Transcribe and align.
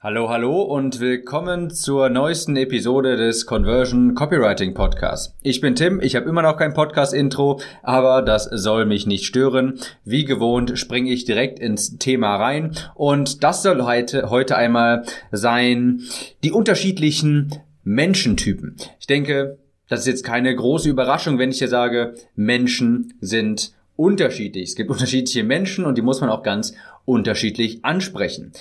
Hallo, 0.00 0.28
hallo 0.28 0.62
und 0.62 1.00
willkommen 1.00 1.70
zur 1.70 2.08
neuesten 2.08 2.54
Episode 2.54 3.16
des 3.16 3.46
Conversion 3.46 4.14
Copywriting 4.14 4.72
Podcasts. 4.72 5.34
Ich 5.42 5.60
bin 5.60 5.74
Tim, 5.74 6.00
ich 6.00 6.14
habe 6.14 6.28
immer 6.28 6.42
noch 6.42 6.56
kein 6.56 6.72
Podcast-Intro, 6.72 7.60
aber 7.82 8.22
das 8.22 8.44
soll 8.44 8.86
mich 8.86 9.08
nicht 9.08 9.26
stören. 9.26 9.80
Wie 10.04 10.24
gewohnt 10.24 10.78
springe 10.78 11.10
ich 11.10 11.24
direkt 11.24 11.58
ins 11.58 11.98
Thema 11.98 12.36
rein 12.36 12.76
und 12.94 13.42
das 13.42 13.64
soll 13.64 13.82
heute, 13.82 14.30
heute 14.30 14.56
einmal 14.56 15.02
sein, 15.32 16.02
die 16.44 16.52
unterschiedlichen 16.52 17.56
Menschentypen. 17.82 18.76
Ich 19.00 19.08
denke, 19.08 19.58
das 19.88 20.02
ist 20.02 20.06
jetzt 20.06 20.24
keine 20.24 20.54
große 20.54 20.88
Überraschung, 20.88 21.40
wenn 21.40 21.50
ich 21.50 21.58
hier 21.58 21.66
sage, 21.66 22.14
Menschen 22.36 23.14
sind 23.20 23.72
unterschiedlich. 23.96 24.68
Es 24.68 24.76
gibt 24.76 24.90
unterschiedliche 24.92 25.42
Menschen 25.42 25.84
und 25.84 25.98
die 25.98 26.02
muss 26.02 26.20
man 26.20 26.30
auch 26.30 26.44
ganz 26.44 26.72
unterschiedlich 27.04 27.84
ansprechen 27.84 28.52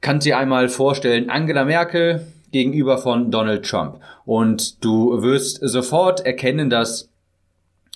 kannst 0.00 0.26
dir 0.26 0.38
einmal 0.38 0.68
vorstellen, 0.68 1.30
Angela 1.30 1.64
Merkel 1.64 2.26
gegenüber 2.52 2.98
von 2.98 3.30
Donald 3.30 3.64
Trump. 3.64 4.00
Und 4.24 4.84
du 4.84 5.22
wirst 5.22 5.60
sofort 5.62 6.24
erkennen, 6.26 6.70
dass 6.70 7.08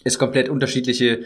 es 0.05 0.19
komplett 0.19 0.48
unterschiedliche 0.48 1.25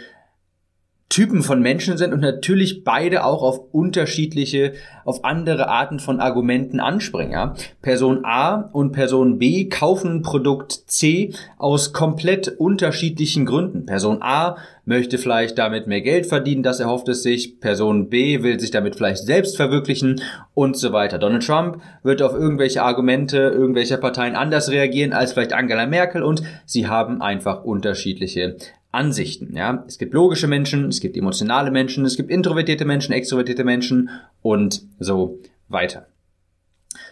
Typen 1.09 1.43
von 1.43 1.63
Menschen 1.63 1.97
sind 1.97 2.13
und 2.13 2.21
natürlich 2.21 2.85
beide 2.85 3.25
auch 3.25 3.43
auf 3.43 3.61
unterschiedliche, 3.73 4.75
auf 5.07 5.25
andere 5.25 5.69
Arten 5.69 6.01
von 6.01 6.21
Argumenten 6.21 6.81
anspringen. 6.81 7.33
Ja? 7.33 7.55
Person 7.81 8.27
A 8.27 8.69
und 8.73 8.93
Person 8.93 9.39
B 9.39 9.71
kaufen 9.71 10.21
Produkt 10.21 10.73
C 10.87 11.33
aus 11.57 11.95
komplett 11.95 12.49
unterschiedlichen 12.49 13.47
Gründen. 13.47 13.87
Person 13.87 14.19
A 14.21 14.59
möchte 14.85 15.17
vielleicht 15.17 15.57
damit 15.57 15.87
mehr 15.87 16.03
Geld 16.03 16.27
verdienen, 16.27 16.63
das 16.63 16.79
erhofft 16.79 17.09
es 17.09 17.23
sich. 17.23 17.59
Person 17.59 18.11
B 18.11 18.43
will 18.43 18.61
sich 18.61 18.71
damit 18.71 18.97
vielleicht 18.97 19.25
selbst 19.25 19.57
verwirklichen 19.57 20.21
und 20.53 20.77
so 20.77 20.93
weiter. 20.93 21.19
Donald 21.19 21.47
Trump 21.47 21.81
wird 22.03 22.21
auf 22.21 22.35
irgendwelche 22.35 22.83
Argumente 22.83 23.39
irgendwelcher 23.39 23.97
Parteien 23.97 24.37
anders 24.37 24.71
reagieren 24.71 25.15
als 25.15 25.33
vielleicht 25.33 25.55
Angela 25.55 25.87
Merkel 25.87 26.23
und 26.23 26.43
sie 26.67 26.87
haben 26.87 27.23
einfach 27.23 27.65
unterschiedliche 27.65 28.57
Ansichten. 28.91 29.55
Ja, 29.55 29.85
es 29.87 29.99
gibt 29.99 30.15
logische 30.15 30.47
Menschen, 30.47 30.89
es 30.89 31.01
gibt 31.01 31.17
emotionale 31.17 31.71
Menschen, 31.71 32.05
es 32.05 32.17
gibt 32.17 32.31
introvertierte 32.31 32.85
Menschen, 32.85 33.13
extrovertierte 33.13 33.65
Menschen 33.65 34.11
und 34.43 34.83
so 34.99 35.39
weiter. 35.69 36.07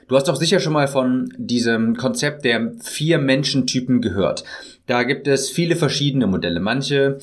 Du 0.09 0.17
hast 0.17 0.29
doch 0.29 0.37
sicher 0.37 0.61
schon 0.61 0.73
mal 0.73 0.89
von 0.89 1.33
diesem 1.37 1.97
Konzept 1.97 2.45
der 2.45 2.73
vier 2.81 3.19
Menschentypen 3.19 4.01
gehört. 4.01 4.45
Da 4.87 5.03
gibt 5.03 5.27
es 5.27 5.51
viele 5.51 5.77
verschiedene 5.77 6.27
Modelle. 6.27 6.61
Manche 6.61 7.19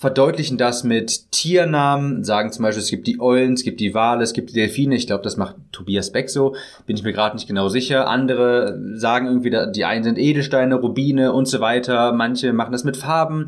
verdeutlichen 0.00 0.56
das 0.56 0.82
mit 0.82 1.30
Tiernamen, 1.30 2.24
sagen 2.24 2.50
zum 2.52 2.62
Beispiel, 2.62 2.82
es 2.82 2.88
gibt 2.88 3.06
die 3.06 3.20
Eulen, 3.20 3.52
es 3.52 3.64
gibt 3.64 3.80
die 3.80 3.92
Wale, 3.92 4.22
es 4.22 4.32
gibt 4.32 4.48
die 4.48 4.54
Delfine. 4.54 4.94
Ich 4.94 5.06
glaube, 5.06 5.22
das 5.22 5.36
macht 5.36 5.56
Tobias 5.72 6.10
Beck 6.10 6.30
so, 6.30 6.56
bin 6.86 6.96
ich 6.96 7.02
mir 7.02 7.12
gerade 7.12 7.36
nicht 7.36 7.46
genau 7.46 7.68
sicher. 7.68 8.08
Andere 8.08 8.80
sagen 8.94 9.26
irgendwie, 9.26 9.54
die 9.74 9.84
einen 9.84 10.02
sind 10.02 10.16
Edelsteine, 10.16 10.76
Rubine 10.76 11.34
und 11.34 11.46
so 11.48 11.60
weiter. 11.60 12.14
Manche 12.14 12.54
machen 12.54 12.72
das 12.72 12.82
mit 12.82 12.96
Farben. 12.96 13.44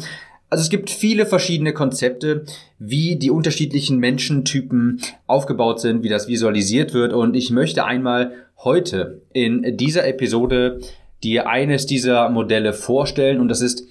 Also 0.51 0.61
es 0.61 0.69
gibt 0.69 0.91
viele 0.91 1.25
verschiedene 1.25 1.73
Konzepte, 1.73 2.45
wie 2.79 3.17
die 3.17 3.31
unterschiedlichen 3.31 3.97
Menschentypen 3.97 5.01
aufgebaut 5.27 5.81
sind, 5.81 6.03
wie 6.03 6.11
das 6.11 6.29
visualisiert 6.29 6.93
wird. 6.93 7.15
Und 7.15 7.35
ich 7.35 7.51
möchte 7.51 7.87
einmal 7.87 8.33
heute 8.59 9.23
in 9.33 9.79
dieser 9.79 10.07
Episode 10.07 10.81
dir 11.25 11.49
eines 11.49 11.87
dieser 11.87 12.29
Modelle 12.29 12.75
vorstellen. 12.75 13.41
Und 13.41 13.49
das 13.49 13.63
ist 13.63 13.87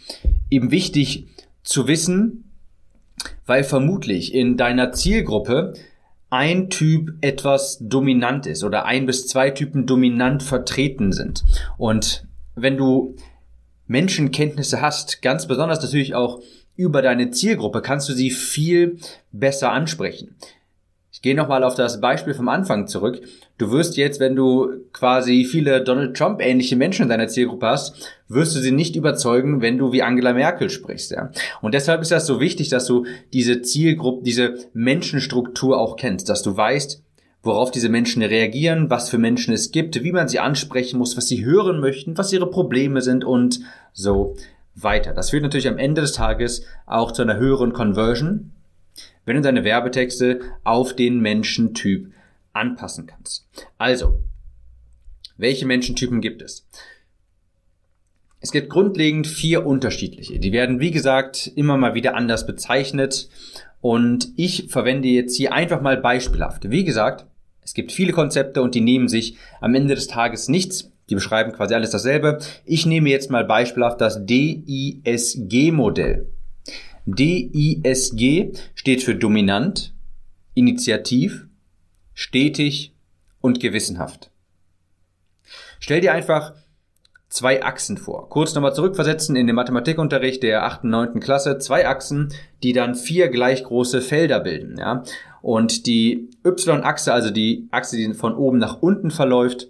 eben 0.52 0.70
wichtig 0.70 1.26
zu 1.64 1.88
wissen, 1.88 2.51
weil 3.46 3.64
vermutlich 3.64 4.34
in 4.34 4.58
deiner 4.58 4.92
Zielgruppe 4.92 5.74
ein 6.30 6.70
Typ 6.70 7.14
etwas 7.22 7.78
dominant 7.82 8.46
ist 8.46 8.64
oder 8.64 8.86
ein 8.86 9.06
bis 9.06 9.28
zwei 9.28 9.52
Typen 9.52 9.86
dominant 9.86 10.44
vertreten 10.44 11.12
sind. 11.12 11.44
Und 11.78 12.26
wenn 12.56 12.78
du 12.78 13.16
Menschenkenntnisse 13.88 14.82
hast, 14.82 15.22
ganz 15.22 15.48
besonders 15.48 15.82
natürlich 15.82 16.16
auch 16.16 16.42
über 16.78 17.02
deine 17.02 17.32
Zielgruppe, 17.32 17.82
kannst 17.82 18.08
du 18.08 18.14
sie 18.14 18.32
viel 18.32 18.98
besser 19.34 19.72
ansprechen. 19.74 20.36
Ich 21.22 21.24
gehe 21.24 21.36
nochmal 21.36 21.64
auf 21.64 21.76
das 21.76 22.02
Beispiel 22.02 22.34
vom 22.34 22.50
Anfang 22.50 22.88
zurück. 22.88 23.22
Du 23.60 23.70
wirst 23.70 23.96
jetzt, 23.96 24.20
wenn 24.20 24.36
du 24.36 24.72
quasi 24.92 25.46
viele 25.46 25.84
Donald 25.84 26.18
Trump 26.18 26.42
ähnliche 26.42 26.76
Menschen 26.76 27.04
in 27.04 27.10
deiner 27.10 27.28
Zielgruppe 27.28 27.68
hast, 27.68 28.10
wirst 28.28 28.56
du 28.56 28.60
sie 28.60 28.72
nicht 28.72 28.96
überzeugen, 28.96 29.62
wenn 29.62 29.78
du 29.78 29.92
wie 29.92 30.02
Angela 30.02 30.34
Merkel 30.34 30.72
sprichst, 30.72 31.12
ja. 31.12 31.30
Und 31.62 31.76
deshalb 31.76 32.02
ist 32.02 32.10
das 32.10 32.26
so 32.26 32.40
wichtig, 32.40 32.70
dass 32.70 32.88
du 32.88 33.06
diese 33.34 33.62
Zielgruppe, 33.62 34.24
diese 34.24 34.56
Menschenstruktur 34.74 35.80
auch 35.80 35.96
kennst, 35.96 36.28
dass 36.28 36.42
du 36.42 36.58
weißt, 36.58 37.04
worauf 37.44 37.70
diese 37.70 37.90
Menschen 37.90 38.24
reagieren, 38.24 38.90
was 38.90 39.12
für 39.12 39.20
Menschen 39.20 39.54
es 39.54 39.72
gibt, 39.72 40.04
wie 40.04 40.14
man 40.14 40.28
sie 40.28 40.40
ansprechen 40.40 40.98
muss, 40.98 41.16
was 41.18 41.28
sie 41.28 41.46
hören 41.46 41.80
möchten, 41.82 42.18
was 42.18 42.34
ihre 42.34 42.50
Probleme 42.50 43.04
sind 43.04 43.26
und 43.26 43.60
so 43.94 44.36
weiter. 44.74 45.14
Das 45.14 45.30
führt 45.30 45.44
natürlich 45.44 45.68
am 45.68 45.78
Ende 45.78 46.02
des 46.02 46.14
Tages 46.14 46.66
auch 46.88 47.12
zu 47.12 47.22
einer 47.22 47.38
höheren 47.38 47.74
Conversion, 47.74 48.54
wenn 49.26 49.36
du 49.36 49.42
deine 49.42 49.64
Werbetexte 49.64 50.42
auf 50.64 50.96
den 50.96 51.20
Menschentyp 51.20 52.12
anpassen 52.54 53.06
kannst. 53.06 53.48
Also, 53.78 54.20
welche 55.38 55.66
Menschentypen 55.66 56.22
gibt 56.22 56.42
es? 56.42 56.68
Es 58.40 58.52
gibt 58.52 58.70
grundlegend 58.70 59.28
vier 59.28 59.66
unterschiedliche. 59.66 60.40
Die 60.40 60.52
werden, 60.52 60.80
wie 60.80 60.92
gesagt, 60.92 61.52
immer 61.56 61.78
mal 61.78 61.94
wieder 61.94 62.16
anders 62.16 62.48
bezeichnet. 62.48 63.30
Und 63.82 64.30
ich 64.36 64.68
verwende 64.70 65.08
jetzt 65.08 65.38
hier 65.38 65.54
einfach 65.54 65.82
mal 65.82 65.98
beispielhaft. 65.98 66.70
Wie 66.70 66.84
gesagt, 66.84 67.26
es 67.62 67.76
gibt 67.76 67.92
viele 67.92 68.14
Konzepte 68.14 68.62
und 68.62 68.76
die 68.76 68.82
nehmen 68.82 69.08
sich 69.08 69.38
am 69.60 69.76
Ende 69.76 69.96
des 69.96 70.08
Tages 70.08 70.48
nichts. 70.48 70.92
Die 71.10 71.16
beschreiben 71.16 71.52
quasi 71.52 71.76
alles 71.76 71.92
dasselbe. 71.92 72.40
Ich 72.66 72.86
nehme 72.86 73.10
jetzt 73.10 73.30
mal 73.30 73.46
beispielhaft 73.46 74.02
das 74.02 74.26
DISG-Modell. 74.26 76.28
DISG 77.06 78.54
steht 78.76 79.04
für 79.04 79.16
dominant, 79.16 79.94
initiativ, 80.54 81.48
stetig 82.14 82.94
und 83.40 83.60
gewissenhaft. 83.60 84.32
Stell 85.80 86.02
dir 86.02 86.14
einfach 86.14 86.54
zwei 87.30 87.64
Achsen 87.64 87.98
vor. 87.98 88.30
Kurz 88.30 88.54
nochmal 88.54 88.76
zurückversetzen 88.76 89.36
in 89.36 89.48
den 89.48 89.56
Mathematikunterricht 89.56 90.44
der 90.44 90.66
8. 90.66 90.84
und 90.84 90.90
9. 90.92 91.20
Klasse. 91.20 91.58
Zwei 91.58 91.88
Achsen, 91.88 92.34
die 92.62 92.74
dann 92.74 92.94
vier 92.94 93.30
gleich 93.30 93.64
große 93.64 94.02
Felder 94.02 94.42
bilden. 94.42 94.78
Ja? 94.78 95.04
Und 95.42 95.88
die 95.88 96.30
Y-Achse, 96.46 97.14
also 97.14 97.32
die 97.32 97.68
Achse, 97.72 97.98
die 97.98 98.14
von 98.14 98.36
oben 98.36 98.60
nach 98.60 98.82
unten 98.82 99.10
verläuft, 99.10 99.70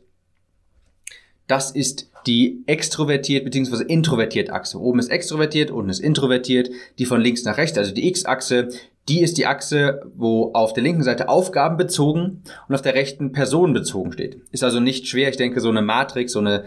das 1.52 1.70
ist 1.70 2.10
die 2.28 2.64
extrovertiert 2.66 3.44
bzw. 3.44 3.84
introvertiert 3.84 4.52
Achse. 4.52 4.80
Oben 4.80 5.00
ist 5.00 5.10
extrovertiert, 5.10 5.70
unten 5.70 5.90
ist 5.90 6.00
introvertiert. 6.00 6.70
Die 6.98 7.06
von 7.06 7.20
links 7.20 7.44
nach 7.44 7.58
rechts, 7.58 7.78
also 7.78 7.94
die 7.94 8.08
X-Achse, 8.08 8.70
die 9.10 9.22
ist 9.22 9.38
die 9.38 9.48
Achse, 9.48 10.02
wo 10.16 10.54
auf 10.54 10.72
der 10.72 10.84
linken 10.84 11.04
Seite 11.04 11.28
Aufgaben 11.28 11.76
bezogen 11.76 12.44
und 12.70 12.76
auf 12.76 12.82
der 12.82 12.96
rechten 12.96 13.34
Personen 13.34 13.74
bezogen 13.74 14.14
steht. 14.14 14.40
Ist 14.52 14.64
also 14.64 14.80
nicht 14.80 15.08
schwer. 15.08 15.28
Ich 15.28 15.36
denke, 15.36 15.60
so 15.60 15.68
eine 15.68 15.82
Matrix, 15.82 16.32
so 16.32 16.40
eine, 16.40 16.64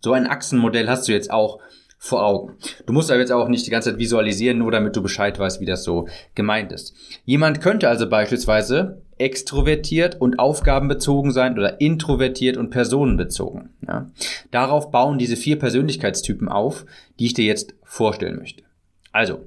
so 0.00 0.12
ein 0.12 0.26
Achsenmodell 0.26 0.88
hast 0.88 1.06
du 1.06 1.12
jetzt 1.12 1.30
auch 1.30 1.60
vor 2.04 2.26
Augen. 2.26 2.54
Du 2.84 2.92
musst 2.92 3.12
aber 3.12 3.20
jetzt 3.20 3.30
auch 3.30 3.46
nicht 3.46 3.64
die 3.64 3.70
ganze 3.70 3.90
Zeit 3.90 3.98
visualisieren, 4.00 4.58
nur 4.58 4.72
damit 4.72 4.96
du 4.96 5.02
Bescheid 5.04 5.38
weißt, 5.38 5.60
wie 5.60 5.66
das 5.66 5.84
so 5.84 6.08
gemeint 6.34 6.72
ist. 6.72 6.96
Jemand 7.24 7.60
könnte 7.60 7.88
also 7.88 8.08
beispielsweise 8.08 9.02
extrovertiert 9.18 10.20
und 10.20 10.40
aufgabenbezogen 10.40 11.30
sein 11.30 11.52
oder 11.56 11.80
introvertiert 11.80 12.56
und 12.56 12.70
personenbezogen. 12.70 13.70
Ja. 13.86 14.10
Darauf 14.50 14.90
bauen 14.90 15.16
diese 15.16 15.36
vier 15.36 15.60
Persönlichkeitstypen 15.60 16.48
auf, 16.48 16.86
die 17.20 17.26
ich 17.26 17.34
dir 17.34 17.44
jetzt 17.44 17.76
vorstellen 17.84 18.36
möchte. 18.36 18.64
Also, 19.12 19.44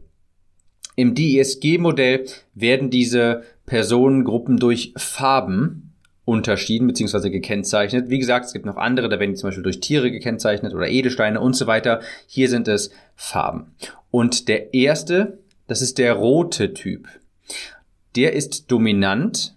im 0.95 1.13
DISG-Modell 1.13 2.25
werden 2.53 2.89
diese 2.89 3.43
Personengruppen 3.65 4.55
durch 4.55 4.93
Farben 4.95 5.84
unterschieden 6.25 6.87
bzw. 6.87 7.29
gekennzeichnet. 7.29 8.09
Wie 8.09 8.19
gesagt, 8.19 8.45
es 8.45 8.53
gibt 8.53 8.65
noch 8.65 8.77
andere, 8.77 9.09
da 9.09 9.19
werden 9.19 9.31
die 9.31 9.37
zum 9.37 9.49
Beispiel 9.49 9.63
durch 9.63 9.79
Tiere 9.79 10.11
gekennzeichnet 10.11 10.73
oder 10.73 10.87
Edelsteine 10.87 11.39
und 11.39 11.55
so 11.55 11.67
weiter. 11.67 12.01
Hier 12.27 12.49
sind 12.49 12.67
es 12.67 12.91
Farben. 13.15 13.75
Und 14.11 14.47
der 14.47 14.73
erste, 14.73 15.37
das 15.67 15.81
ist 15.81 15.97
der 15.97 16.13
rote 16.13 16.73
Typ. 16.73 17.07
Der 18.15 18.33
ist 18.33 18.71
dominant 18.71 19.55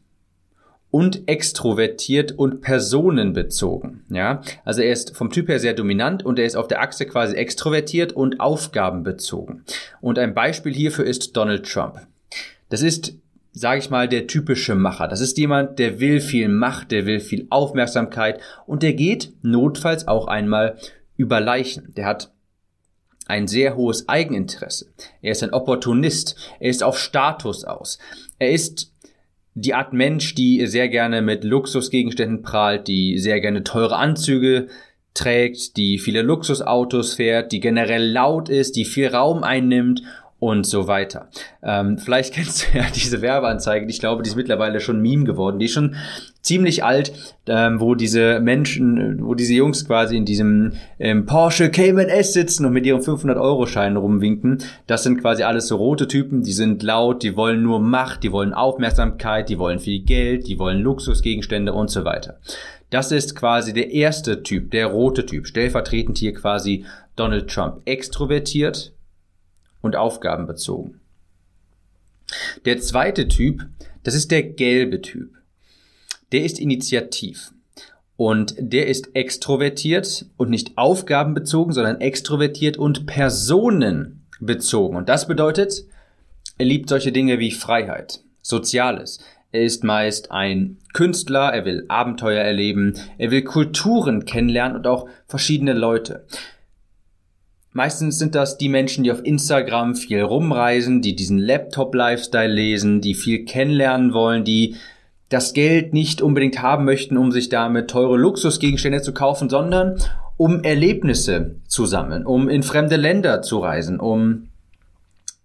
und 0.90 1.28
extrovertiert 1.28 2.32
und 2.32 2.60
personenbezogen. 2.60 4.04
Ja, 4.10 4.42
also 4.64 4.80
er 4.82 4.92
ist 4.92 5.16
vom 5.16 5.30
Typ 5.30 5.48
her 5.48 5.58
sehr 5.58 5.74
dominant 5.74 6.24
und 6.24 6.38
er 6.38 6.46
ist 6.46 6.56
auf 6.56 6.68
der 6.68 6.80
Achse 6.80 7.06
quasi 7.06 7.36
extrovertiert 7.36 8.12
und 8.12 8.40
aufgabenbezogen. 8.40 9.64
Und 10.00 10.18
ein 10.18 10.34
Beispiel 10.34 10.74
hierfür 10.74 11.04
ist 11.04 11.36
Donald 11.36 11.70
Trump. 11.70 12.06
Das 12.70 12.82
ist 12.82 13.14
sage 13.52 13.80
ich 13.80 13.90
mal, 13.90 14.08
der 14.08 14.26
typische 14.26 14.74
Macher. 14.74 15.08
Das 15.08 15.20
ist 15.20 15.38
jemand, 15.38 15.78
der 15.78 16.00
will 16.00 16.20
viel 16.20 16.48
Macht, 16.48 16.90
der 16.90 17.06
will 17.06 17.20
viel 17.20 17.46
Aufmerksamkeit 17.50 18.40
und 18.66 18.82
der 18.82 18.92
geht 18.92 19.32
notfalls 19.42 20.06
auch 20.06 20.26
einmal 20.26 20.78
über 21.16 21.40
Leichen. 21.40 21.92
Der 21.96 22.06
hat 22.06 22.30
ein 23.26 23.46
sehr 23.46 23.76
hohes 23.76 24.08
Eigeninteresse. 24.08 24.92
Er 25.20 25.32
ist 25.32 25.42
ein 25.42 25.52
Opportunist. 25.52 26.36
Er 26.60 26.70
ist 26.70 26.82
auf 26.82 26.98
Status 26.98 27.64
aus. 27.64 27.98
Er 28.38 28.52
ist 28.52 28.92
die 29.54 29.74
Art 29.74 29.92
Mensch, 29.92 30.34
die 30.34 30.66
sehr 30.66 30.88
gerne 30.88 31.20
mit 31.20 31.44
Luxusgegenständen 31.44 32.42
prahlt, 32.42 32.88
die 32.88 33.18
sehr 33.18 33.40
gerne 33.40 33.64
teure 33.64 33.96
Anzüge 33.96 34.68
trägt, 35.14 35.76
die 35.76 35.98
viele 35.98 36.22
Luxusautos 36.22 37.14
fährt, 37.14 37.52
die 37.52 37.60
generell 37.60 38.08
laut 38.10 38.48
ist, 38.48 38.76
die 38.76 38.84
viel 38.84 39.08
Raum 39.08 39.42
einnimmt 39.42 40.02
und 40.40 40.66
so 40.66 40.86
weiter. 40.86 41.28
Ähm, 41.62 41.98
vielleicht 41.98 42.34
kennst 42.34 42.62
du 42.62 42.78
ja 42.78 42.84
diese 42.94 43.22
Werbeanzeige, 43.22 43.86
ich 43.86 44.00
glaube, 44.00 44.22
die 44.22 44.30
ist 44.30 44.36
mittlerweile 44.36 44.80
schon 44.80 45.00
Meme 45.00 45.24
geworden, 45.24 45.58
die 45.58 45.66
ist 45.66 45.72
schon 45.72 45.96
ziemlich 46.42 46.84
alt, 46.84 47.12
ähm, 47.46 47.80
wo 47.80 47.94
diese 47.94 48.40
Menschen, 48.40 49.26
wo 49.26 49.34
diese 49.34 49.54
Jungs 49.54 49.86
quasi 49.86 50.16
in 50.16 50.24
diesem 50.24 50.72
ähm, 50.98 51.26
Porsche 51.26 51.70
Cayman 51.70 52.08
S 52.08 52.32
sitzen 52.32 52.64
und 52.64 52.72
mit 52.72 52.86
ihrem 52.86 53.00
500-Euro-Schein 53.00 53.96
rumwinken. 53.96 54.58
Das 54.86 55.02
sind 55.02 55.20
quasi 55.20 55.42
alles 55.42 55.68
so 55.68 55.76
rote 55.76 56.08
Typen, 56.08 56.42
die 56.42 56.52
sind 56.52 56.82
laut, 56.82 57.22
die 57.22 57.36
wollen 57.36 57.62
nur 57.62 57.80
Macht, 57.80 58.22
die 58.22 58.32
wollen 58.32 58.54
Aufmerksamkeit, 58.54 59.48
die 59.48 59.58
wollen 59.58 59.78
viel 59.78 60.02
Geld, 60.02 60.46
die 60.46 60.58
wollen 60.58 60.80
Luxusgegenstände 60.80 61.72
und 61.72 61.90
so 61.90 62.04
weiter. 62.04 62.38
Das 62.90 63.12
ist 63.12 63.34
quasi 63.34 63.74
der 63.74 63.90
erste 63.90 64.42
Typ, 64.42 64.70
der 64.70 64.86
rote 64.86 65.26
Typ, 65.26 65.46
stellvertretend 65.46 66.16
hier 66.16 66.32
quasi 66.32 66.86
Donald 67.16 67.50
Trump. 67.50 67.82
Extrovertiert, 67.84 68.94
und 69.80 69.96
aufgabenbezogen. 69.96 71.00
Der 72.64 72.78
zweite 72.80 73.28
Typ, 73.28 73.66
das 74.02 74.14
ist 74.14 74.30
der 74.30 74.42
gelbe 74.42 75.00
Typ. 75.00 75.34
Der 76.32 76.44
ist 76.44 76.58
initiativ. 76.58 77.52
Und 78.16 78.54
der 78.58 78.88
ist 78.88 79.14
extrovertiert 79.14 80.26
und 80.36 80.50
nicht 80.50 80.76
aufgabenbezogen, 80.76 81.72
sondern 81.72 82.00
extrovertiert 82.00 82.76
und 82.76 83.06
personenbezogen. 83.06 84.96
Und 84.96 85.08
das 85.08 85.28
bedeutet, 85.28 85.84
er 86.58 86.66
liebt 86.66 86.88
solche 86.88 87.12
Dinge 87.12 87.38
wie 87.38 87.52
Freiheit, 87.52 88.20
Soziales. 88.42 89.20
Er 89.52 89.62
ist 89.62 89.84
meist 89.84 90.32
ein 90.32 90.78
Künstler, 90.92 91.52
er 91.54 91.64
will 91.64 91.84
Abenteuer 91.88 92.42
erleben, 92.42 92.94
er 93.16 93.30
will 93.30 93.42
Kulturen 93.42 94.24
kennenlernen 94.24 94.76
und 94.76 94.86
auch 94.86 95.08
verschiedene 95.26 95.72
Leute. 95.72 96.26
Meistens 97.72 98.18
sind 98.18 98.34
das 98.34 98.58
die 98.58 98.68
Menschen, 98.68 99.04
die 99.04 99.12
auf 99.12 99.24
Instagram 99.24 99.94
viel 99.94 100.22
rumreisen, 100.22 101.02
die 101.02 101.14
diesen 101.14 101.38
Laptop-Lifestyle 101.38 102.52
lesen, 102.52 103.00
die 103.00 103.14
viel 103.14 103.44
kennenlernen 103.44 104.12
wollen, 104.12 104.44
die 104.44 104.76
das 105.28 105.52
Geld 105.52 105.92
nicht 105.92 106.22
unbedingt 106.22 106.62
haben 106.62 106.84
möchten, 106.84 107.18
um 107.18 107.30
sich 107.30 107.50
damit 107.50 107.90
teure 107.90 108.16
Luxusgegenstände 108.16 109.02
zu 109.02 109.12
kaufen, 109.12 109.50
sondern 109.50 109.98
um 110.38 110.62
Erlebnisse 110.64 111.56
zu 111.66 111.84
sammeln, 111.84 112.24
um 112.24 112.48
in 112.48 112.62
fremde 112.62 112.96
Länder 112.96 113.42
zu 113.42 113.58
reisen, 113.58 114.00
um 114.00 114.48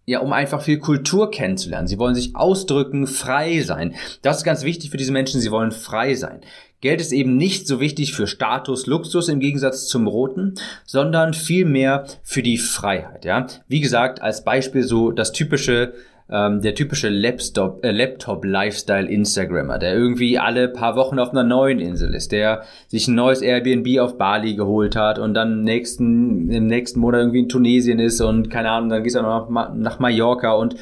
ja, 0.06 0.20
um 0.20 0.34
einfach 0.34 0.62
viel 0.62 0.80
Kultur 0.80 1.32
kennenzulernen. 1.32 1.88
Sie 1.88 1.98
wollen 1.98 2.16
sich 2.16 2.36
ausdrücken, 2.36 3.08
frei 3.08 3.62
sein. 3.62 3.96
Das 4.22 4.38
ist 4.38 4.44
ganz 4.44 4.64
wichtig 4.64 4.92
für 4.92 4.98
diese 4.98 5.14
Menschen. 5.14 5.40
Sie 5.40 5.50
wollen 5.50 5.72
frei 5.72 6.16
sein. 6.16 6.42
Geld 6.84 7.00
ist 7.00 7.14
eben 7.14 7.38
nicht 7.38 7.66
so 7.66 7.80
wichtig 7.80 8.14
für 8.14 8.28
Status, 8.28 8.88
Luxus 8.88 9.30
im 9.30 9.40
Gegensatz 9.40 9.88
zum 9.88 10.06
Roten, 10.06 10.56
sondern 10.86 11.34
vielmehr 11.34 12.04
für 12.24 12.44
die 12.44 12.58
Freiheit. 12.58 13.24
Ja, 13.24 13.48
wie 13.70 13.80
gesagt, 13.80 14.22
als 14.22 14.44
Beispiel 14.44 14.84
so 14.84 15.12
das 15.12 15.32
typische 15.32 15.94
ähm, 16.30 16.62
der 16.62 16.76
typische 16.76 17.08
Laptop, 17.08 17.86
äh, 17.86 17.92
Laptop 17.92 18.44
der 18.44 19.94
irgendwie 19.94 20.40
alle 20.40 20.68
paar 20.68 20.98
Wochen 20.98 21.20
auf 21.20 21.32
einer 21.32 21.44
neuen 21.44 21.80
Insel 21.80 22.14
ist, 22.14 22.34
der 22.34 22.64
sich 22.88 23.08
ein 23.08 23.16
neues 23.16 23.42
Airbnb 23.42 24.00
auf 24.00 24.18
Bali 24.18 24.56
geholt 24.56 24.98
hat 24.98 25.20
und 25.20 25.34
dann 25.36 25.62
nächsten, 25.62 26.50
im 26.50 26.68
nächsten 26.68 27.00
Monat 27.00 27.22
irgendwie 27.22 27.40
in 27.40 27.50
Tunesien 27.50 28.00
ist 28.00 28.20
und 28.20 28.50
keine 28.50 28.72
Ahnung, 28.72 28.90
dann 28.90 29.04
geht 29.04 29.16
er 29.16 29.22
noch 29.22 29.50
nach 29.50 30.00
Mallorca 30.00 30.52
und 30.52 30.76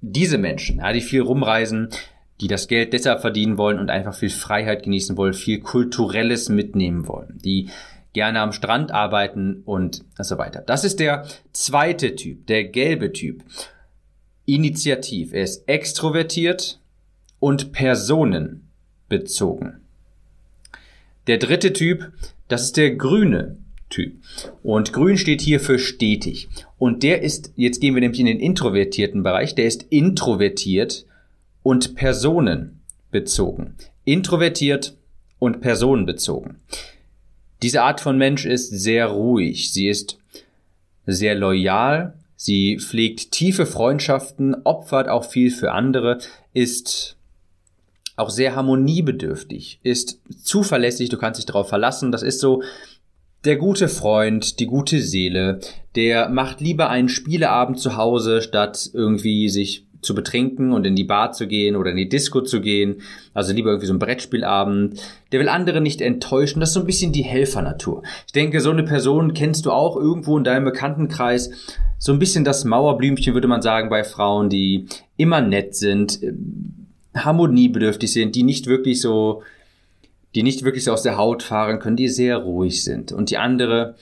diese 0.00 0.38
Menschen, 0.38 0.78
ja, 0.78 0.92
die 0.92 1.00
viel 1.00 1.22
rumreisen, 1.22 1.88
die 2.40 2.48
das 2.48 2.68
Geld 2.68 2.92
deshalb 2.92 3.20
verdienen 3.20 3.58
wollen 3.58 3.78
und 3.78 3.90
einfach 3.90 4.14
viel 4.14 4.30
Freiheit 4.30 4.84
genießen 4.84 5.16
wollen, 5.16 5.34
viel 5.34 5.60
Kulturelles 5.60 6.48
mitnehmen 6.48 7.06
wollen, 7.06 7.38
die 7.44 7.68
gerne 8.12 8.40
am 8.40 8.52
Strand 8.52 8.92
arbeiten 8.92 9.62
und 9.64 10.04
so 10.18 10.36
weiter. 10.38 10.62
Das 10.62 10.84
ist 10.84 11.00
der 11.00 11.26
zweite 11.52 12.16
Typ, 12.16 12.46
der 12.46 12.64
gelbe 12.64 13.12
Typ. 13.12 13.44
Initiativ. 14.46 15.32
Er 15.32 15.42
ist 15.42 15.68
extrovertiert 15.68 16.80
und 17.38 17.72
personenbezogen. 17.72 19.82
Der 21.26 21.38
dritte 21.38 21.72
Typ, 21.72 22.12
das 22.48 22.64
ist 22.64 22.76
der 22.76 22.96
grüne 22.96 23.56
Typ. 23.90 24.16
Und 24.62 24.92
grün 24.92 25.16
steht 25.18 25.40
hier 25.40 25.60
für 25.60 25.78
stetig. 25.78 26.48
Und 26.78 27.04
der 27.04 27.22
ist, 27.22 27.52
jetzt 27.54 27.80
gehen 27.80 27.94
wir 27.94 28.00
nämlich 28.00 28.18
in 28.18 28.26
den 28.26 28.40
introvertierten 28.40 29.22
Bereich, 29.22 29.54
der 29.54 29.66
ist 29.66 29.86
introvertiert 29.90 31.06
und 31.62 31.94
personenbezogen. 31.94 33.76
Introvertiert 34.04 34.96
und 35.38 35.60
personenbezogen. 35.60 36.60
Diese 37.62 37.82
Art 37.82 38.00
von 38.00 38.16
Mensch 38.16 38.46
ist 38.46 38.70
sehr 38.70 39.06
ruhig. 39.06 39.72
Sie 39.72 39.88
ist 39.88 40.18
sehr 41.06 41.34
loyal. 41.34 42.14
Sie 42.36 42.78
pflegt 42.78 43.32
tiefe 43.32 43.66
Freundschaften, 43.66 44.54
opfert 44.64 45.08
auch 45.08 45.26
viel 45.26 45.50
für 45.50 45.72
andere, 45.72 46.20
ist 46.54 47.16
auch 48.16 48.30
sehr 48.30 48.56
harmoniebedürftig, 48.56 49.78
ist 49.82 50.20
zuverlässig, 50.42 51.10
du 51.10 51.18
kannst 51.18 51.38
dich 51.38 51.44
darauf 51.44 51.68
verlassen. 51.68 52.12
Das 52.12 52.22
ist 52.22 52.40
so 52.40 52.62
der 53.44 53.56
gute 53.56 53.88
Freund, 53.88 54.58
die 54.58 54.66
gute 54.66 55.00
Seele, 55.00 55.60
der 55.96 56.30
macht 56.30 56.62
lieber 56.62 56.88
einen 56.88 57.10
Spieleabend 57.10 57.78
zu 57.78 57.96
Hause, 57.98 58.40
statt 58.40 58.88
irgendwie 58.94 59.50
sich 59.50 59.86
zu 60.00 60.14
betrinken 60.14 60.72
und 60.72 60.86
in 60.86 60.96
die 60.96 61.04
Bar 61.04 61.32
zu 61.32 61.46
gehen 61.46 61.76
oder 61.76 61.90
in 61.90 61.96
die 61.96 62.08
Disco 62.08 62.40
zu 62.40 62.60
gehen. 62.60 63.02
Also 63.34 63.52
lieber 63.52 63.70
irgendwie 63.70 63.86
so 63.86 63.92
ein 63.92 63.98
Brettspielabend. 63.98 65.00
Der 65.32 65.40
will 65.40 65.48
andere 65.48 65.80
nicht 65.80 66.00
enttäuschen. 66.00 66.60
Das 66.60 66.70
ist 66.70 66.74
so 66.74 66.80
ein 66.80 66.86
bisschen 66.86 67.12
die 67.12 67.22
Helfernatur. 67.22 68.02
Ich 68.26 68.32
denke, 68.32 68.60
so 68.60 68.70
eine 68.70 68.82
Person 68.82 69.34
kennst 69.34 69.66
du 69.66 69.72
auch 69.72 69.96
irgendwo 69.96 70.38
in 70.38 70.44
deinem 70.44 70.64
Bekanntenkreis. 70.64 71.50
So 71.98 72.12
ein 72.12 72.18
bisschen 72.18 72.44
das 72.44 72.64
Mauerblümchen, 72.64 73.34
würde 73.34 73.48
man 73.48 73.62
sagen, 73.62 73.90
bei 73.90 74.04
Frauen, 74.04 74.48
die 74.48 74.86
immer 75.16 75.40
nett 75.40 75.74
sind, 75.74 76.22
äh, 76.22 76.32
harmoniebedürftig 77.14 78.12
sind, 78.12 78.34
die 78.36 78.42
nicht 78.42 78.66
wirklich 78.66 79.00
so, 79.00 79.42
die 80.34 80.42
nicht 80.42 80.64
wirklich 80.64 80.84
so 80.84 80.92
aus 80.92 81.02
der 81.02 81.18
Haut 81.18 81.42
fahren 81.42 81.78
können, 81.78 81.96
die 81.96 82.08
sehr 82.08 82.38
ruhig 82.38 82.84
sind. 82.84 83.12
Und 83.12 83.30
die 83.30 83.36
andere, 83.36 83.96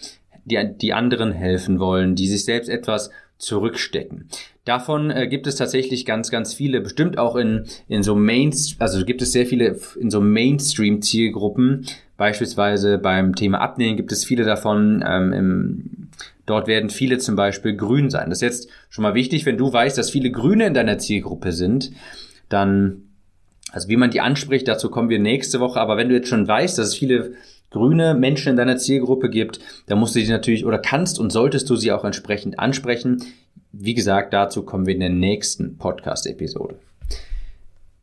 die, 0.45 0.59
die 0.81 0.93
anderen 0.93 1.33
helfen 1.33 1.81
wollen, 1.81 2.15
die 2.15 2.29
sich 2.29 2.45
selbst 2.45 2.69
etwas 2.69 3.11
zurückstecken. 3.39 4.29
Davon 4.65 5.11
äh, 5.11 5.29
gibt 5.29 5.47
es 5.47 5.57
tatsächlich 5.57 6.05
ganz, 6.05 6.31
ganz 6.31 6.53
viele, 6.53 6.81
bestimmt 6.81 7.19
auch 7.19 7.37
in, 7.37 7.65
in 7.89 8.03
so 8.03 8.15
Mainstream, 8.15 8.77
also 8.81 9.05
gibt 9.05 9.23
es 9.23 9.33
sehr 9.33 9.47
viele 9.47 9.79
in 9.99 10.11
so 10.11 10.21
Mainstream-Zielgruppen. 10.21 11.87
Beispielsweise 12.17 12.99
beim 12.99 13.35
Thema 13.35 13.61
Abnehmen 13.61 13.97
gibt 13.97 14.13
es 14.13 14.25
viele 14.25 14.45
davon. 14.45 15.05
Ähm, 15.07 15.33
im, 15.33 16.09
dort 16.47 16.67
werden 16.67 16.91
viele 16.91 17.19
zum 17.19 17.37
Beispiel 17.37 17.77
grün 17.77 18.11
sein. 18.11 18.29
Das 18.29 18.39
ist 18.39 18.43
jetzt 18.43 18.69
schon 18.91 19.05
mal 19.05 19.15
wichtig, 19.15 19.47
wenn 19.47 19.57
du 19.57 19.73
weißt, 19.73 19.97
dass 19.97 20.11
viele 20.11 20.31
Grüne 20.31 20.67
in 20.67 20.75
deiner 20.75 20.99
Zielgruppe 20.99 21.53
sind, 21.53 21.93
dann, 22.49 23.05
also 23.71 23.89
wie 23.89 23.97
man 23.97 24.11
die 24.11 24.21
anspricht, 24.21 24.67
dazu 24.67 24.91
kommen 24.91 25.11
wir 25.11 25.21
nächste 25.21 25.61
Woche. 25.61 25.81
Aber 25.81 25.97
wenn 25.97 26.09
du 26.09 26.15
jetzt 26.17 26.29
schon 26.29 26.49
weißt, 26.49 26.77
dass 26.77 26.89
es 26.89 26.95
viele 26.97 27.35
grüne 27.71 28.15
Menschen 28.15 28.51
in 28.51 28.57
deiner 28.57 28.77
Zielgruppe 28.77 29.31
gibt, 29.31 29.61
dann 29.87 29.99
musst 29.99 30.15
du 30.15 30.21
sie 30.21 30.31
natürlich 30.31 30.65
oder 30.65 30.79
kannst 30.79 31.19
und 31.19 31.31
solltest 31.31 31.69
du 31.69 31.77
sie 31.77 31.93
auch 31.93 32.05
entsprechend 32.05 32.59
ansprechen. 32.59 33.23
Wie 33.73 33.95
gesagt, 33.95 34.33
dazu 34.33 34.63
kommen 34.63 34.87
wir 34.87 34.95
in 34.95 35.01
der 35.01 35.11
nächsten 35.11 35.77
Podcast-Episode. 35.77 36.79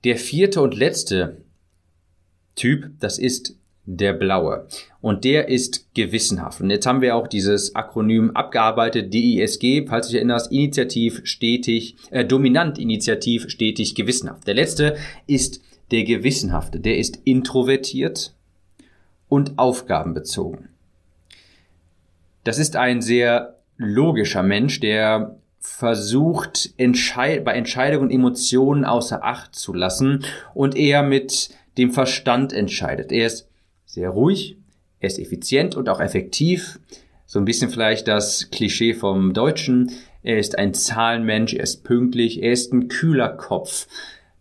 Der 0.04 0.18
vierte 0.18 0.62
und 0.62 0.76
letzte 0.78 1.38
Typ, 2.56 2.92
das 3.00 3.18
ist 3.18 3.58
der 3.86 4.14
blaue. 4.14 4.68
Und 5.02 5.24
der 5.24 5.50
ist 5.50 5.94
gewissenhaft. 5.94 6.62
Und 6.62 6.70
jetzt 6.70 6.86
haben 6.86 7.02
wir 7.02 7.16
auch 7.16 7.28
dieses 7.28 7.76
Akronym 7.76 8.32
abgearbeitet, 8.32 9.14
DISG, 9.14 9.86
falls 9.88 10.08
du 10.08 10.12
dich 10.12 10.18
erinnerst, 10.18 10.52
Initiativ, 10.52 11.22
stetig, 11.24 11.96
äh, 12.12 12.26
dominant, 12.26 12.80
Initiativ, 12.80 13.50
stetig, 13.50 13.96
gewissenhaft. 13.96 14.48
Der 14.48 14.56
letzte 14.56 14.96
ist 15.28 15.62
der 15.92 16.04
Gewissenhafte. 16.04 16.80
Der 16.80 16.98
ist 16.98 17.20
introvertiert 17.26 18.35
und 19.30 19.58
aufgabenbezogen. 19.58 20.70
Das 22.44 22.60
ist 22.60 22.76
ein 22.76 23.02
sehr 23.02 23.56
logischer 23.78 24.44
Mensch, 24.44 24.80
der 24.80 25.38
versucht, 25.60 26.70
Entscheid 26.78 27.44
bei 27.44 27.54
Entscheidungen 27.54 28.12
Emotionen 28.12 28.86
außer 28.86 29.24
Acht 29.24 29.56
zu 29.56 29.74
lassen 29.74 30.24
und 30.54 30.76
eher 30.76 31.04
mit 31.04 31.50
dem 31.78 31.92
Verstand 31.92 32.54
entscheidet. 32.54 33.12
Er 33.12 33.28
ist 33.28 33.50
sehr 33.86 34.10
ruhig, 34.10 34.58
er 35.00 35.08
ist 35.08 35.20
effizient 35.20 35.76
und 35.76 35.90
auch 35.90 36.00
effektiv. 36.00 36.80
So 37.26 37.40
ein 37.40 37.46
bisschen 37.46 37.70
vielleicht 37.70 38.08
das 38.08 38.52
Klischee 38.52 38.94
vom 38.94 39.34
Deutschen. 39.34 39.92
Er 40.22 40.38
ist 40.38 40.58
ein 40.58 40.74
Zahlenmensch, 40.74 41.54
er 41.54 41.64
ist 41.64 41.84
pünktlich, 41.84 42.42
er 42.42 42.52
ist 42.52 42.72
ein 42.72 42.88
kühler 42.88 43.30
Kopf. 43.30 43.88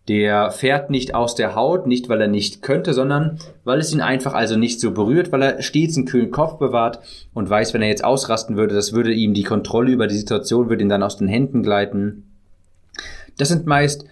Der 0.07 0.51
fährt 0.51 0.91
nicht 0.91 1.15
aus 1.15 1.33
der 1.33 1.55
Haut, 1.55 1.87
nicht 1.87 2.09
weil 2.09 2.21
er 2.21 2.27
nicht 2.27 2.61
könnte, 2.61 2.93
sondern 2.93 3.39
weil 3.63 3.79
es 3.79 3.91
ihn 3.91 4.01
einfach 4.01 4.33
also 4.33 4.55
nicht 4.55 4.79
so 4.79 4.91
berührt, 4.91 5.31
weil 5.31 5.41
er 5.41 5.61
stets 5.63 5.97
einen 5.97 6.05
kühlen 6.05 6.29
Kopf 6.29 6.59
bewahrt 6.59 6.99
und 7.33 7.49
weiß, 7.49 7.73
wenn 7.73 7.81
er 7.81 7.87
jetzt 7.87 8.03
ausrasten 8.03 8.55
würde, 8.55 8.75
das 8.75 8.93
würde 8.93 9.13
ihm 9.13 9.33
die 9.33 9.43
Kontrolle 9.43 9.91
über 9.91 10.05
die 10.05 10.17
Situation, 10.17 10.69
würde 10.69 10.83
ihn 10.83 10.89
dann 10.89 11.01
aus 11.01 11.17
den 11.17 11.27
Händen 11.27 11.63
gleiten. 11.63 12.23
Das 13.37 13.49
sind 13.49 13.65
meist 13.65 14.05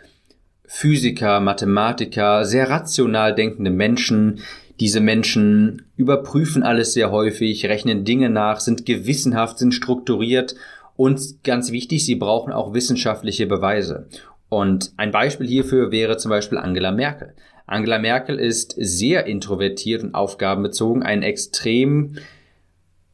Physiker, 0.65 1.39
Mathematiker, 1.39 2.45
sehr 2.45 2.71
rational 2.71 3.35
denkende 3.35 3.69
Menschen. 3.69 4.39
Diese 4.79 4.99
Menschen 4.99 5.83
überprüfen 5.95 6.63
alles 6.63 6.93
sehr 6.93 7.11
häufig, 7.11 7.67
rechnen 7.67 8.03
Dinge 8.03 8.31
nach, 8.31 8.59
sind 8.59 8.87
gewissenhaft, 8.87 9.59
sind 9.59 9.75
strukturiert 9.75 10.55
und 10.95 11.43
ganz 11.43 11.71
wichtig, 11.71 12.05
sie 12.05 12.15
brauchen 12.15 12.51
auch 12.51 12.73
wissenschaftliche 12.73 13.45
Beweise. 13.45 14.07
Und 14.53 14.93
ein 14.97 15.11
Beispiel 15.11 15.47
hierfür 15.47 15.91
wäre 15.91 16.17
zum 16.17 16.29
Beispiel 16.29 16.57
Angela 16.57 16.91
Merkel. 16.91 17.33
Angela 17.65 17.97
Merkel 17.97 18.39
ist 18.39 18.75
sehr 18.77 19.25
introvertiert 19.25 20.03
und 20.03 20.13
aufgabenbezogen, 20.13 21.01
ein 21.01 21.23
extrem 21.23 22.17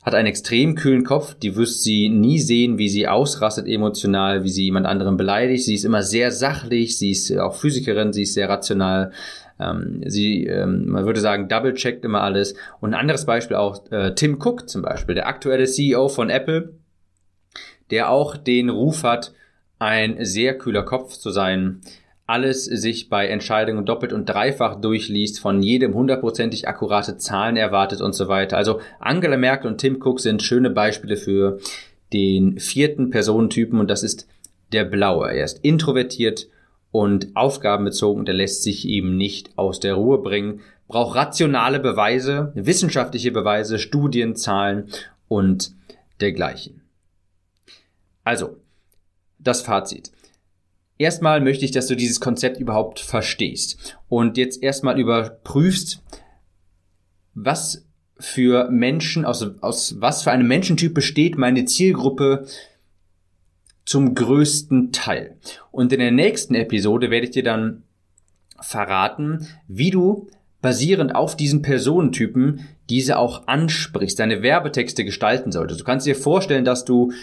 hat 0.01 0.15
einen 0.15 0.27
extrem 0.27 0.75
kühlen 0.75 1.03
Kopf, 1.03 1.36
die 1.36 1.55
wirst 1.58 1.84
sie 1.84 2.10
nie 2.10 2.39
sehen, 2.39 2.77
wie 2.77 2.88
sie 2.88 3.08
ausrastet 3.08 3.67
emotional, 3.67 4.43
wie 4.43 4.50
sie 4.50 4.63
jemand 4.63 4.86
anderen 4.86 5.17
beleidigt. 5.17 5.65
Sie 5.65 5.75
ist 5.75 5.84
immer 5.84 6.03
sehr 6.03 6.31
sachlich, 6.31 6.98
sie 6.98 7.12
ist 7.12 7.38
auch 7.38 7.55
Physikerin, 7.55 8.13
sie 8.13 8.24
ist 8.24 8.34
sehr 8.34 8.48
rational. 8.48 9.12
Ähm, 9.60 10.01
sie, 10.05 10.46
ähm, 10.46 10.88
man 10.88 11.05
würde 11.05 11.19
sagen, 11.19 11.50
double-checkt 11.50 12.05
immer 12.05 12.22
alles. 12.22 12.55
Und 12.79 12.93
ein 12.93 13.00
anderes 13.00 13.25
Beispiel 13.25 13.58
auch 13.58 13.91
äh, 13.91 14.15
Tim 14.15 14.39
Cook 14.41 14.69
zum 14.69 14.84
Beispiel, 14.84 15.15
der 15.15 15.27
aktuelle 15.27 15.65
CEO 15.65 16.08
von 16.08 16.29
Apple, 16.29 16.74
der 17.91 18.10
auch 18.10 18.38
den 18.38 18.69
Ruf 18.69 19.03
hat, 19.03 19.34
ein 19.80 20.24
sehr 20.24 20.58
kühler 20.58 20.84
Kopf 20.84 21.18
zu 21.18 21.32
sein, 21.32 21.82
alles 22.28 22.66
sich 22.66 23.10
bei 23.10 23.28
Entscheidungen 23.28 23.86
doppelt 23.86 24.14
und 24.14 24.28
dreifach 24.28 24.80
durchliest, 24.80 25.40
von 25.40 25.64
jedem 25.64 25.96
hundertprozentig 25.96 26.68
akkurate 26.68 27.18
Zahlen 27.18 27.58
erwartet 27.58 28.02
und 28.02 28.14
so 28.14 28.28
weiter. 28.28 28.56
Also 28.56 28.82
Angela 29.00 29.38
Merkel 29.38 29.72
und 29.72 29.80
Tim 29.80 30.00
Cook 30.00 30.20
sind 30.20 30.44
schöne 30.44 30.70
Beispiele 30.70 31.18
für 31.18 31.60
den 32.14 32.60
vierten 32.60 33.10
Personentypen 33.10 33.80
und 33.80 33.90
das 33.90 34.04
ist 34.04 34.28
der 34.72 34.86
blaue. 34.86 35.32
Er 35.34 35.44
ist 35.44 35.64
introvertiert 35.64 36.48
und 36.92 37.30
aufgabenbezogen 37.36 38.20
und 38.20 38.30
er 38.30 38.36
lässt 38.36 38.62
sich 38.62 38.88
eben 38.88 39.18
nicht 39.18 39.58
aus 39.58 39.80
der 39.80 39.96
Ruhe 39.96 40.20
bringen, 40.20 40.62
braucht 40.88 41.16
rationale 41.16 41.80
Beweise, 41.80 42.52
wissenschaftliche 42.54 43.32
Beweise, 43.32 43.80
Studien, 43.80 44.36
Zahlen 44.36 44.90
und 45.28 45.72
dergleichen. 46.20 46.82
Also, 48.24 48.58
das 49.39 49.62
Fazit. 49.62 50.12
Erstmal 50.98 51.39
möchte 51.39 51.63
ich, 51.65 51.72
dass 51.72 51.88
du 51.88 51.96
dieses 51.96 52.19
Konzept 52.19 52.60
überhaupt 52.60 53.00
verstehst 53.00 53.98
und 54.10 54.38
jetzt 54.38 54.62
erstmal 54.62 55.00
überprüfst, 55.00 56.01
was 57.34 57.86
für 58.19 58.69
Menschen, 58.69 59.24
aus, 59.24 59.46
aus 59.62 59.96
was 60.01 60.24
für 60.24 60.31
einem 60.31 60.48
Menschentyp 60.48 60.93
besteht 60.93 61.38
meine 61.38 61.63
Zielgruppe 61.63 62.46
zum 63.86 64.13
größten 64.13 64.91
Teil. 64.91 65.38
Und 65.72 65.93
in 65.93 66.00
der 66.00 66.12
nächsten 66.12 66.53
Episode 66.53 67.10
werde 67.10 67.27
ich 67.27 67.31
dir 67.31 67.43
dann 67.43 67.84
verraten, 68.60 69.48
wie 69.67 69.89
du 69.89 70.27
basierend 70.62 71.15
auf 71.15 71.38
diesen 71.38 71.62
Personentypen 71.62 72.67
diese 72.89 73.17
auch 73.17 73.48
ansprichst, 73.48 74.19
deine 74.19 74.41
Werbetexte 74.41 75.05
gestalten 75.05 75.53
solltest. 75.53 75.79
Du 75.79 75.86
kannst 75.86 76.05
dir 76.05 76.15
vorstellen, 76.15 76.65
dass 76.65 76.84
du 76.84 77.13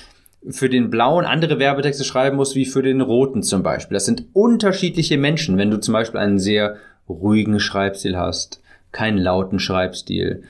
für 0.48 0.68
den 0.68 0.90
blauen 0.90 1.24
andere 1.24 1.58
Werbetexte 1.58 2.04
schreiben 2.04 2.36
musst 2.36 2.54
wie 2.54 2.66
für 2.66 2.82
den 2.82 3.00
roten 3.00 3.42
zum 3.42 3.62
Beispiel. 3.62 3.94
Das 3.94 4.06
sind 4.06 4.26
unterschiedliche 4.32 5.18
Menschen. 5.18 5.58
Wenn 5.58 5.70
du 5.70 5.80
zum 5.80 5.92
Beispiel 5.92 6.20
einen 6.20 6.38
sehr 6.38 6.76
ruhigen 7.08 7.60
Schreibstil 7.60 8.16
hast, 8.16 8.62
keinen 8.92 9.18
lauten 9.18 9.58
Schreibstil, 9.58 10.42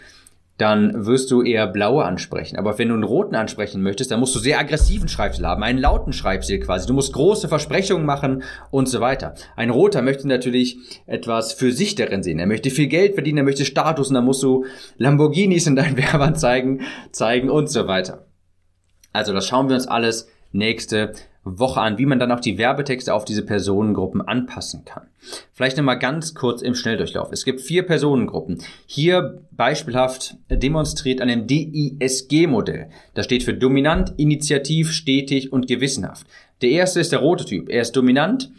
dann 0.59 1.05
wirst 1.05 1.31
du 1.31 1.43
eher 1.43 1.67
blaue 1.67 2.05
ansprechen. 2.05 2.57
Aber 2.57 2.79
wenn 2.79 2.88
du 2.88 2.95
einen 2.95 3.03
roten 3.03 3.35
ansprechen 3.35 3.83
möchtest, 3.83 4.11
dann 4.11 4.21
musst 4.21 4.35
du 4.35 4.38
sehr 4.38 4.59
aggressiven 4.59 5.09
Schreibstil 5.09 5.47
haben, 5.47 5.62
einen 5.62 5.79
lauten 5.79 6.15
Schreibstil 6.15 6.61
quasi. 6.61 6.87
Du 6.87 6.95
musst 6.95 7.12
große 7.12 7.49
Versprechungen 7.49 8.07
machen 8.07 8.43
und 8.71 8.88
so 8.88 9.00
weiter. 9.00 9.35
Ein 9.55 9.71
roter 9.71 10.00
möchte 10.00 10.26
natürlich 10.29 10.79
etwas 11.07 11.53
für 11.53 11.73
sich 11.73 11.95
darin 11.95 12.23
sehen. 12.23 12.38
Er 12.38 12.47
möchte 12.47 12.71
viel 12.71 12.87
Geld 12.87 13.15
verdienen, 13.15 13.38
er 13.38 13.45
möchte 13.45 13.67
Status 13.67 14.09
und 14.09 14.15
dann 14.15 14.25
musst 14.25 14.43
du 14.43 14.65
Lamborghinis 14.97 15.67
in 15.67 15.76
deinen 15.76 15.97
Werbeanzeigen 15.99 16.83
zeigen 17.12 17.50
und 17.50 17.69
so 17.69 17.87
weiter. 17.87 18.25
Also 19.16 19.32
das 19.32 19.46
schauen 19.46 19.68
wir 19.68 19.76
uns 19.76 19.87
alles 19.87 20.28
nächste 20.52 21.14
Woche 21.42 21.80
an, 21.80 21.96
wie 21.96 22.04
man 22.04 22.18
dann 22.18 22.32
auch 22.32 22.40
die 22.40 22.58
Werbetexte 22.58 23.14
auf 23.14 23.25
diese 23.25 23.46
Personengruppen 23.46 24.20
anpassen 24.20 24.85
kann. 24.85 25.06
Vielleicht 25.54 25.78
nochmal 25.78 25.99
ganz 25.99 26.35
kurz 26.35 26.61
im 26.61 26.75
Schnelldurchlauf. 26.75 27.30
Es 27.32 27.46
gibt 27.46 27.62
vier 27.62 27.85
Personengruppen. 27.85 28.58
Hier 28.85 29.42
beispielhaft 29.52 30.37
demonstriert 30.50 31.23
an 31.23 31.28
dem 31.28 31.46
DISG-Modell. 31.46 32.90
Das 33.14 33.25
steht 33.25 33.42
für 33.42 33.54
dominant, 33.54 34.12
initiativ, 34.18 34.92
stetig 34.92 35.50
und 35.50 35.66
gewissenhaft. 35.66 36.26
Der 36.61 36.70
erste 36.70 37.00
ist 37.00 37.12
der 37.12 37.20
rote 37.20 37.46
Typ. 37.46 37.70
Er 37.70 37.82
ist 37.82 37.96
dominant, 37.96 38.50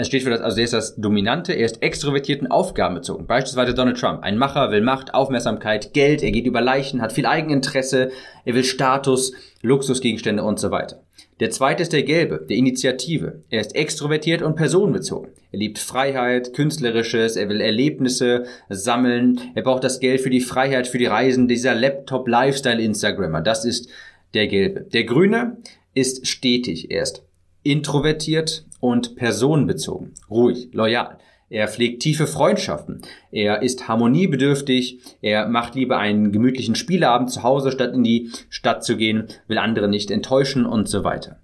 es 0.00 0.06
steht 0.06 0.22
für 0.22 0.30
das, 0.30 0.40
also 0.40 0.58
er 0.58 0.64
ist 0.64 0.72
das 0.72 0.94
Dominante, 0.94 1.52
er 1.52 1.66
ist 1.66 1.82
extrovertiert 1.82 2.40
und 2.40 2.52
aufgabenbezogen. 2.52 3.26
Beispielsweise 3.26 3.74
Donald 3.74 3.98
Trump. 3.98 4.22
Ein 4.22 4.38
Macher 4.38 4.70
will 4.70 4.80
Macht, 4.80 5.12
Aufmerksamkeit, 5.12 5.92
Geld, 5.92 6.22
er 6.22 6.30
geht 6.30 6.46
über 6.46 6.60
Leichen, 6.60 7.02
hat 7.02 7.12
viel 7.12 7.26
Eigeninteresse, 7.26 8.12
er 8.44 8.54
will 8.54 8.62
Status, 8.62 9.32
Luxusgegenstände 9.60 10.44
und 10.44 10.60
so 10.60 10.70
weiter. 10.70 11.02
Der 11.40 11.50
zweite 11.50 11.82
ist 11.82 11.92
der 11.92 12.04
Gelbe, 12.04 12.46
der 12.48 12.56
Initiative. 12.56 13.42
Er 13.50 13.60
ist 13.60 13.74
extrovertiert 13.74 14.40
und 14.40 14.54
personenbezogen. 14.54 15.30
Er 15.50 15.58
liebt 15.58 15.80
Freiheit, 15.80 16.54
Künstlerisches, 16.54 17.34
er 17.34 17.48
will 17.48 17.60
Erlebnisse 17.60 18.44
sammeln, 18.68 19.40
er 19.56 19.62
braucht 19.62 19.82
das 19.82 19.98
Geld 19.98 20.20
für 20.20 20.30
die 20.30 20.40
Freiheit, 20.40 20.86
für 20.86 20.98
die 20.98 21.06
Reisen, 21.06 21.48
dieser 21.48 21.74
Laptop-Lifestyle-Instagrammer. 21.74 23.40
Das 23.40 23.64
ist 23.64 23.88
der 24.34 24.46
Gelbe. 24.46 24.82
Der 24.92 25.02
Grüne 25.02 25.56
ist 25.92 26.28
stetig. 26.28 26.92
Er 26.92 27.02
ist 27.02 27.24
introvertiert 27.70 28.64
und 28.80 29.16
personenbezogen, 29.16 30.14
ruhig, 30.30 30.68
loyal. 30.72 31.18
Er 31.50 31.66
pflegt 31.66 32.02
tiefe 32.02 32.26
Freundschaften. 32.26 33.00
Er 33.30 33.62
ist 33.62 33.88
harmoniebedürftig. 33.88 35.00
Er 35.22 35.48
macht 35.48 35.74
lieber 35.74 35.98
einen 35.98 36.30
gemütlichen 36.30 36.74
Spieleabend 36.74 37.30
zu 37.30 37.42
Hause, 37.42 37.72
statt 37.72 37.94
in 37.94 38.04
die 38.04 38.30
Stadt 38.50 38.84
zu 38.84 38.98
gehen, 38.98 39.28
will 39.46 39.56
andere 39.56 39.88
nicht 39.88 40.10
enttäuschen 40.10 40.66
und 40.66 40.88
so 40.88 41.04
weiter. 41.04 41.40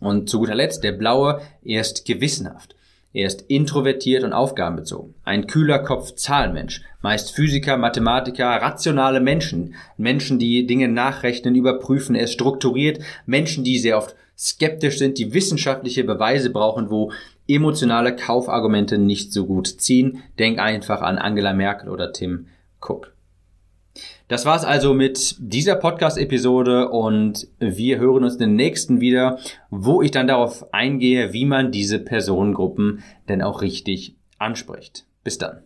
Und 0.00 0.30
zu 0.30 0.38
guter 0.38 0.54
Letzt 0.54 0.84
der 0.84 0.92
Blaue. 0.92 1.42
Er 1.62 1.82
ist 1.82 2.06
gewissenhaft. 2.06 2.74
Er 3.12 3.26
ist 3.26 3.42
introvertiert 3.48 4.22
und 4.22 4.32
aufgabenbezogen. 4.32 5.14
Ein 5.24 5.48
kühler 5.48 5.80
Kopf 5.80 6.14
Zahlenmensch. 6.14 6.82
Meist 7.02 7.34
Physiker, 7.34 7.76
Mathematiker, 7.76 8.46
rationale 8.46 9.20
Menschen. 9.20 9.74
Menschen, 9.96 10.38
die 10.38 10.66
Dinge 10.66 10.86
nachrechnen, 10.86 11.56
überprüfen. 11.56 12.14
Er 12.14 12.24
ist 12.24 12.32
strukturiert. 12.32 13.00
Menschen, 13.26 13.64
die 13.64 13.78
sehr 13.78 13.98
oft 13.98 14.14
skeptisch 14.38 14.98
sind, 14.98 15.18
die 15.18 15.34
wissenschaftliche 15.34 16.04
Beweise 16.04 16.50
brauchen, 16.50 16.90
wo 16.90 17.12
emotionale 17.48 18.14
Kaufargumente 18.14 18.96
nicht 18.96 19.32
so 19.32 19.44
gut 19.44 19.66
ziehen. 19.66 20.22
Denk 20.38 20.60
einfach 20.60 21.02
an 21.02 21.18
Angela 21.18 21.52
Merkel 21.52 21.88
oder 21.88 22.12
Tim 22.12 22.46
Cook. 22.80 23.12
Das 24.30 24.46
war's 24.46 24.64
also 24.64 24.94
mit 24.94 25.34
dieser 25.40 25.74
Podcast-Episode 25.74 26.90
und 26.90 27.48
wir 27.58 27.98
hören 27.98 28.22
uns 28.22 28.38
den 28.38 28.54
nächsten 28.54 29.00
wieder, 29.00 29.40
wo 29.70 30.02
ich 30.02 30.12
dann 30.12 30.28
darauf 30.28 30.72
eingehe, 30.72 31.32
wie 31.32 31.44
man 31.44 31.72
diese 31.72 31.98
Personengruppen 31.98 33.02
denn 33.28 33.42
auch 33.42 33.60
richtig 33.60 34.14
anspricht. 34.38 35.04
Bis 35.24 35.38
dann. 35.38 35.64